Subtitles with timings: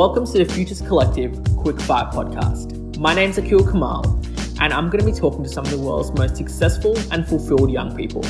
[0.00, 2.96] Welcome to the Futures Collective Quick Fire podcast.
[2.96, 4.02] My name's Akil Kamal,
[4.58, 7.70] and I'm going to be talking to some of the world's most successful and fulfilled
[7.70, 8.24] young people,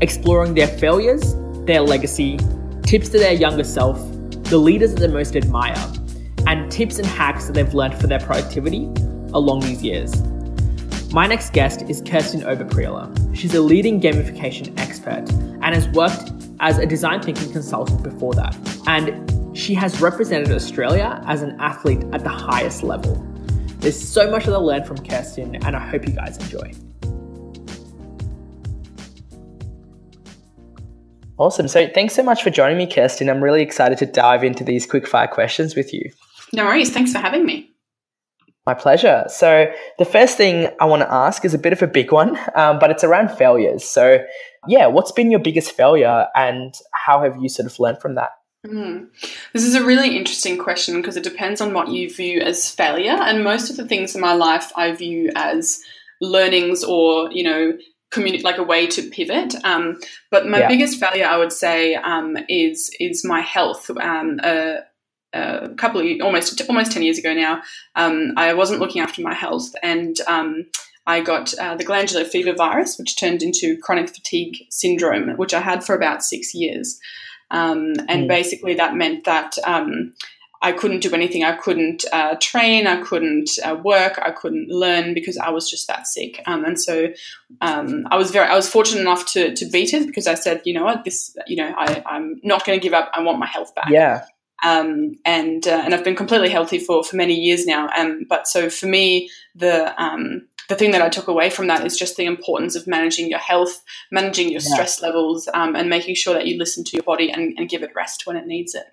[0.00, 2.40] exploring their failures, their legacy,
[2.82, 4.00] tips to their younger self,
[4.50, 5.78] the leaders that they most admire,
[6.48, 8.86] and tips and hacks that they've learned for their productivity
[9.32, 10.24] along these years.
[11.12, 13.32] My next guest is Kirsten Oberprieler.
[13.32, 15.30] She's a leading gamification expert
[15.62, 18.56] and has worked as a design thinking consultant before that.
[18.88, 23.14] And she has represented Australia as an athlete at the highest level.
[23.78, 26.72] There's so much that I learned from Kirsten, and I hope you guys enjoy.
[31.38, 31.68] Awesome.
[31.68, 33.28] So, thanks so much for joining me, Kirsten.
[33.28, 36.10] I'm really excited to dive into these quick fire questions with you.
[36.52, 36.90] No worries.
[36.90, 37.70] Thanks for having me.
[38.66, 39.24] My pleasure.
[39.28, 42.38] So, the first thing I want to ask is a bit of a big one,
[42.54, 43.84] um, but it's around failures.
[43.84, 44.18] So,
[44.66, 48.30] yeah, what's been your biggest failure and how have you sort of learned from that?
[48.66, 49.08] Mm.
[49.52, 53.12] This is a really interesting question because it depends on what you view as failure.
[53.12, 55.80] And most of the things in my life I view as
[56.20, 57.78] learnings or, you know,
[58.12, 59.54] communi- like a way to pivot.
[59.64, 60.00] Um,
[60.30, 60.68] but my yeah.
[60.68, 63.90] biggest failure, I would say, um, is is my health.
[63.90, 64.78] Um, a,
[65.32, 67.62] a couple of almost almost ten years ago now,
[67.94, 70.66] um, I wasn't looking after my health, and um,
[71.06, 75.60] I got uh, the glandular fever virus, which turned into chronic fatigue syndrome, which I
[75.60, 76.98] had for about six years.
[77.50, 78.28] Um, and mm.
[78.28, 80.14] basically, that meant that um,
[80.62, 81.44] I couldn't do anything.
[81.44, 82.86] I couldn't uh, train.
[82.86, 84.18] I couldn't uh, work.
[84.20, 86.42] I couldn't learn because I was just that sick.
[86.46, 87.08] Um, and so
[87.60, 90.62] um, I was very, I was fortunate enough to to beat it because I said,
[90.64, 93.10] you know what, this, you know, I, I'm not going to give up.
[93.12, 93.90] I want my health back.
[93.90, 94.24] Yeah.
[94.64, 97.90] Um, and uh, and I've been completely healthy for for many years now.
[97.96, 101.84] Um, but so for me, the um, the thing that I took away from that
[101.84, 104.74] is just the importance of managing your health, managing your yeah.
[104.74, 107.82] stress levels, um, and making sure that you listen to your body and, and give
[107.82, 108.84] it rest when it needs it.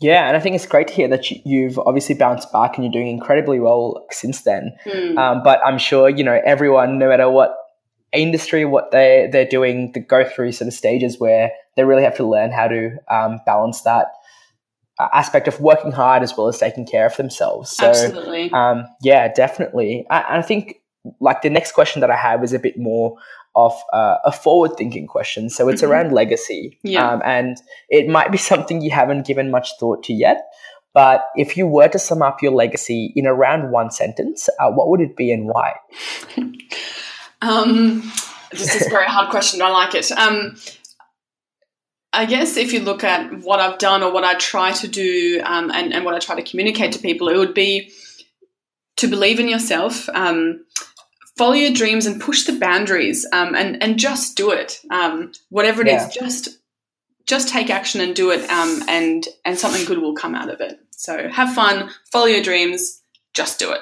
[0.00, 2.92] Yeah, and I think it's great to hear that you've obviously bounced back and you're
[2.92, 4.72] doing incredibly well since then.
[4.84, 5.16] Mm.
[5.16, 7.56] Um, but I'm sure you know everyone, no matter what
[8.12, 12.16] industry, what they they're doing, they go through sort of stages where they really have
[12.16, 14.08] to learn how to um, balance that
[15.12, 17.70] aspect of working hard as well as taking care of themselves.
[17.70, 18.50] So, Absolutely.
[18.52, 20.06] Um, yeah, definitely.
[20.10, 20.81] I, I think
[21.20, 23.16] like the next question that I have is a bit more
[23.54, 25.50] of uh, a forward thinking question.
[25.50, 25.90] So it's mm-hmm.
[25.90, 26.78] around legacy.
[26.82, 27.10] Yeah.
[27.10, 27.58] Um, and
[27.88, 30.44] it might be something you haven't given much thought to yet.
[30.94, 34.88] But if you were to sum up your legacy in around one sentence, uh, what
[34.88, 35.74] would it be and why?
[37.42, 38.12] um,
[38.50, 39.62] this is a very hard question.
[39.62, 40.10] I like it.
[40.12, 40.56] Um,
[42.12, 45.40] I guess if you look at what I've done or what I try to do
[45.44, 47.90] um, and, and what I try to communicate to people, it would be
[48.96, 50.64] to believe in yourself, um,
[51.36, 54.80] follow your dreams and push the boundaries um, and, and just do it.
[54.90, 56.06] Um, whatever it yeah.
[56.06, 56.58] is, just
[57.24, 60.60] just take action and do it um, and and something good will come out of
[60.60, 60.80] it.
[60.90, 63.00] So have fun, follow your dreams,
[63.34, 63.80] just do it.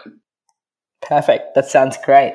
[1.03, 1.55] Perfect.
[1.55, 2.35] That sounds great.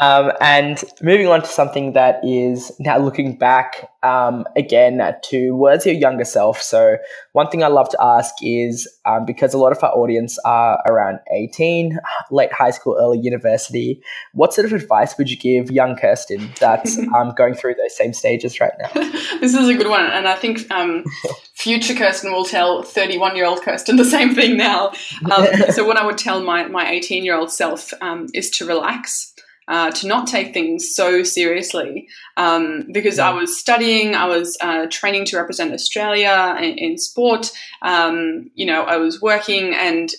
[0.00, 5.84] Um, and moving on to something that is now looking back um, again to where's
[5.84, 6.62] your younger self.
[6.62, 6.96] So,
[7.32, 10.80] one thing I love to ask is um, because a lot of our audience are
[10.86, 11.98] around 18,
[12.30, 14.00] late high school, early university,
[14.32, 18.12] what sort of advice would you give young Kirsten that's um, going through those same
[18.12, 18.90] stages right now?
[19.40, 20.06] this is a good one.
[20.06, 21.04] And I think um,
[21.52, 24.92] future Kirsten will tell 31 year old Kirsten the same thing now.
[25.30, 27.92] Um, so, what I would tell my 18 year old self
[28.32, 29.29] is to relax
[29.70, 33.30] uh, to not take things so seriously um, because yeah.
[33.30, 37.52] I was studying, I was uh, training to represent Australia in, in sport.
[37.80, 40.10] Um, you know, I was working, and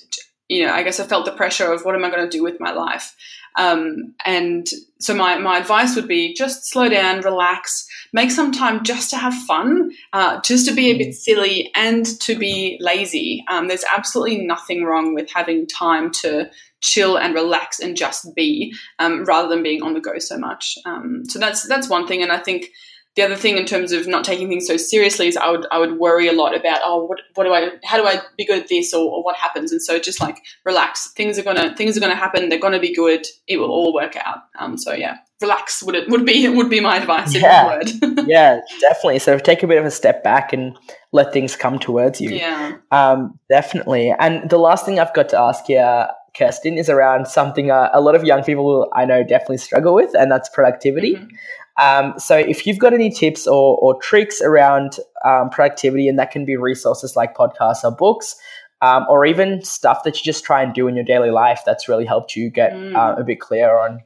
[0.48, 2.42] you know, I guess I felt the pressure of what am I going to do
[2.42, 3.14] with my life.
[3.58, 4.68] Um, and
[5.00, 9.18] so my, my advice would be just slow down, relax, make some time just to
[9.18, 13.44] have fun, uh, just to be a bit silly and to be lazy.
[13.50, 16.50] Um, there's absolutely nothing wrong with having time to
[16.82, 20.78] chill and relax and just be um, rather than being on the go so much.
[20.86, 22.72] Um, so that's that's one thing, and I think
[23.16, 25.80] the other thing in terms of not taking things so seriously is I would I
[25.80, 28.64] would worry a lot about oh what what do I how do I be good
[28.64, 29.72] at this or, or what happens?
[29.72, 31.12] And so just like relax.
[31.12, 32.48] Things are gonna things are gonna happen.
[32.48, 33.28] They're gonna be good.
[33.48, 34.38] It will all work out.
[34.60, 35.18] Um so yeah.
[35.42, 37.82] Relax would it would be would be my advice yeah.
[38.26, 39.20] yeah definitely.
[39.20, 40.78] So take a bit of a step back and
[41.12, 42.30] let things come towards you.
[42.30, 42.78] Yeah.
[42.92, 44.14] Um definitely.
[44.20, 48.00] And the last thing I've got to ask here Kirsten, is around something uh, a
[48.00, 51.16] lot of young people I know definitely struggle with, and that's productivity.
[51.16, 51.36] Mm-hmm.
[51.80, 56.32] Um, so, if you've got any tips or, or tricks around um, productivity, and that
[56.32, 58.36] can be resources like podcasts or books,
[58.82, 61.88] um, or even stuff that you just try and do in your daily life that's
[61.88, 62.96] really helped you get mm.
[62.96, 64.02] uh, a bit clearer on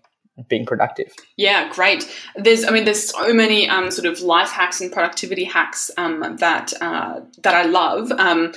[0.49, 1.11] being productive.
[1.37, 2.09] Yeah, great.
[2.35, 6.37] There's, I mean, there's so many um, sort of life hacks and productivity hacks um,
[6.39, 8.11] that uh, that I love.
[8.11, 8.53] Um,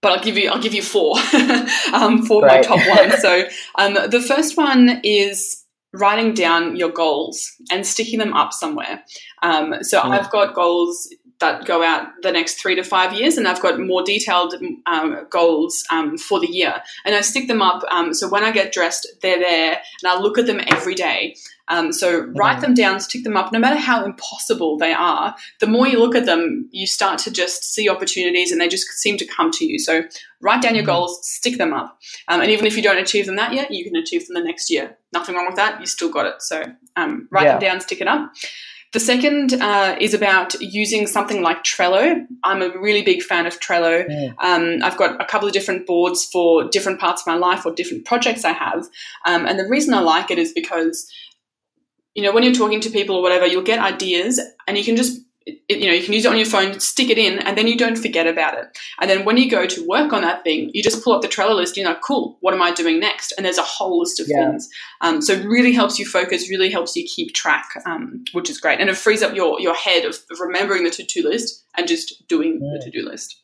[0.00, 1.16] but I'll give you I'll give you four
[1.92, 3.12] um, for my top one.
[3.20, 3.44] So
[3.76, 5.61] um, the first one is
[5.94, 9.04] writing down your goals and sticking them up somewhere.
[9.42, 10.00] Um, so.
[10.00, 11.08] I've got goals
[11.42, 14.54] that go out the next three to five years, and I've got more detailed
[14.86, 17.82] um, goals um, for the year, and I stick them up.
[17.90, 21.36] Um, so when I get dressed, they're there, and I look at them every day.
[21.68, 25.34] Um, so write them down, stick them up, no matter how impossible they are.
[25.60, 28.88] The more you look at them, you start to just see opportunities, and they just
[28.88, 29.78] seem to come to you.
[29.78, 30.02] So
[30.40, 30.92] write down your mm-hmm.
[30.92, 31.98] goals, stick them up,
[32.28, 34.44] um, and even if you don't achieve them that year, you can achieve them the
[34.44, 34.96] next year.
[35.12, 35.80] Nothing wrong with that.
[35.80, 36.40] You still got it.
[36.40, 36.64] So
[36.96, 37.52] um, write yeah.
[37.52, 38.32] them down, stick it up.
[38.92, 42.26] The second uh, is about using something like Trello.
[42.44, 44.04] I'm a really big fan of Trello.
[44.06, 44.32] Yeah.
[44.38, 47.72] Um, I've got a couple of different boards for different parts of my life or
[47.72, 48.86] different projects I have.
[49.24, 51.10] Um, and the reason I like it is because,
[52.14, 54.96] you know, when you're talking to people or whatever, you'll get ideas and you can
[54.96, 57.56] just it, you know, you can use it on your phone, stick it in, and
[57.56, 58.66] then you don't forget about it.
[59.00, 61.28] And then when you go to work on that thing, you just pull up the
[61.28, 61.76] Trello list.
[61.76, 63.32] You're like, cool, what am I doing next?
[63.32, 64.50] And there's a whole list of yeah.
[64.50, 64.68] things.
[65.00, 68.58] Um, so it really helps you focus, really helps you keep track, um, which is
[68.58, 68.80] great.
[68.80, 71.88] And it frees up your your head of, of remembering the to do list and
[71.88, 72.78] just doing yeah.
[72.78, 73.41] the to do list.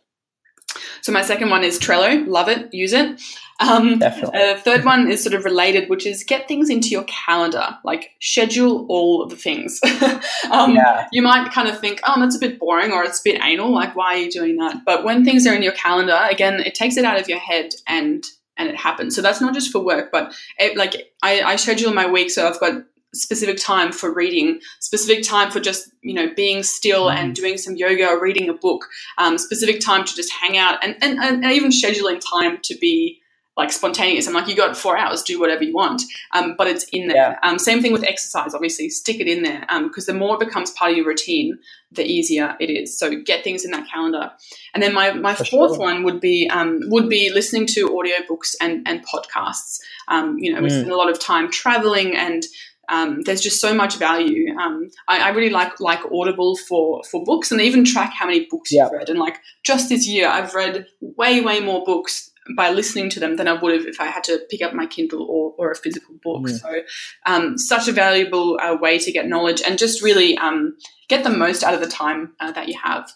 [1.03, 2.27] So my second one is Trello.
[2.27, 2.73] Love it.
[2.73, 3.21] Use it.
[3.61, 4.41] Um, Definitely.
[4.41, 7.79] Uh, third one is sort of related, which is get things into your calendar.
[7.85, 9.81] Like schedule all of the things.
[10.51, 11.09] um, yeah.
[11.13, 13.73] You might kind of think, oh, that's a bit boring or it's a bit anal.
[13.73, 14.85] Like, why are you doing that?
[14.85, 17.75] But when things are in your calendar, again, it takes it out of your head
[17.87, 18.25] and
[18.57, 19.15] and it happens.
[19.15, 22.49] So that's not just for work, but it, like I, I schedule my week so
[22.49, 22.83] I've got
[23.19, 27.15] specific time for reading, specific time for just you know being still mm.
[27.15, 28.87] and doing some yoga or reading a book,
[29.19, 33.21] um, specific time to just hang out, and, and and even scheduling time to be
[33.59, 34.29] like spontaneous.
[34.29, 36.03] I'm like, you got four hours, do whatever you want.
[36.33, 37.17] Um, but it's in there.
[37.17, 37.39] Yeah.
[37.43, 40.47] Um, same thing with exercise, obviously, stick it in there because um, the more it
[40.47, 41.59] becomes part of your routine,
[41.91, 42.97] the easier it is.
[42.97, 44.31] So get things in that calendar.
[44.75, 45.79] And then my, my fourth sure.
[45.79, 49.81] one would be um, would be listening to audiobooks and, and podcasts.
[50.07, 50.79] Um, you know, we mm.
[50.79, 52.45] spend a lot of time traveling and
[52.89, 54.55] um, there's just so much value.
[54.57, 58.27] Um, I, I, really like like Audible for for books, and they even track how
[58.27, 59.09] many books you've read.
[59.09, 63.37] And like just this year, I've read way way more books by listening to them
[63.37, 65.77] than I would have if I had to pick up my Kindle or, or a
[65.77, 66.45] physical book.
[66.45, 66.61] Mm.
[66.61, 66.81] So,
[67.27, 70.77] um, such a valuable uh, way to get knowledge and just really um,
[71.09, 73.11] get the most out of the time uh, that you have.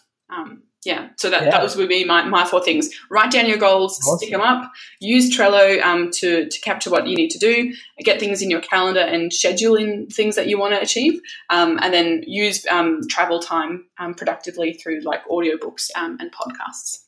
[0.85, 1.51] Yeah, so that, yeah.
[1.51, 2.89] that was would be my, my four things.
[3.09, 4.17] Write down your goals, awesome.
[4.17, 8.19] stick them up, use Trello um, to, to capture what you need to do, get
[8.19, 11.93] things in your calendar and schedule in things that you want to achieve, um, and
[11.93, 17.03] then use um, travel time um, productively through like audiobooks um, and podcasts.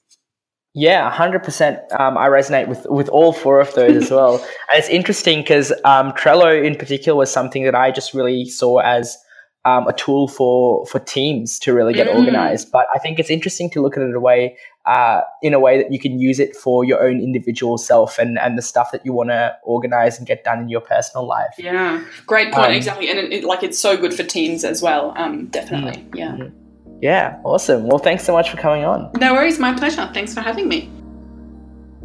[0.78, 2.00] Yeah, 100%.
[2.00, 2.18] um.
[2.18, 4.36] I resonate with with all four of those as well,
[4.72, 8.80] and it's interesting because um, Trello in particular was something that I just really saw
[8.80, 9.18] as
[9.66, 12.16] um, a tool for for teams to really get mm.
[12.16, 12.72] organized.
[12.72, 15.82] But I think it's interesting to look at it a way uh, in a way
[15.82, 19.06] that you can use it for your own individual self and and the stuff that
[19.06, 21.56] you want to organize and get done in your personal life.
[21.58, 22.68] Yeah, great point.
[22.68, 25.14] Um, exactly, and it, it, like it's so good for teams as well.
[25.18, 26.02] Um, definitely.
[26.04, 26.16] Mm-hmm.
[26.16, 26.32] Yeah.
[26.32, 26.62] Mm-hmm.
[27.02, 27.88] Yeah, awesome.
[27.88, 29.12] Well, thanks so much for coming on.
[29.20, 30.10] No worries, my pleasure.
[30.14, 30.90] Thanks for having me.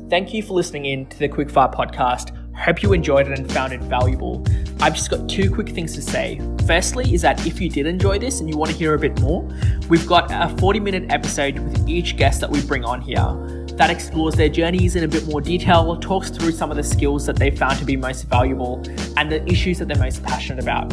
[0.09, 2.37] Thank you for listening in to the Quickfire podcast.
[2.61, 4.45] Hope you enjoyed it and found it valuable.
[4.81, 6.41] I've just got two quick things to say.
[6.67, 9.19] Firstly, is that if you did enjoy this and you want to hear a bit
[9.20, 9.49] more,
[9.89, 13.34] we've got a 40 minute episode with each guest that we bring on here
[13.81, 17.25] that explores their journeys in a bit more detail, talks through some of the skills
[17.25, 18.82] that they found to be most valuable,
[19.17, 20.93] and the issues that they're most passionate about.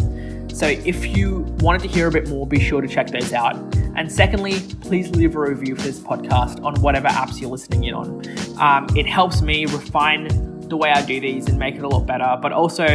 [0.53, 3.57] So if you wanted to hear a bit more, be sure to check those out.
[3.97, 7.93] And secondly, please leave a review for this podcast on whatever apps you're listening in
[7.93, 8.25] on.
[8.57, 12.05] Um, it helps me refine the way I do these and make it a lot
[12.05, 12.85] better, but also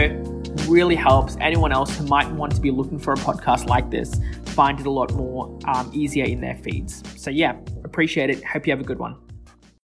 [0.69, 4.21] really helps anyone else who might want to be looking for a podcast like this
[4.53, 7.03] find it a lot more um, easier in their feeds.
[7.17, 8.45] So, yeah, appreciate it.
[8.45, 9.17] Hope you have a good one.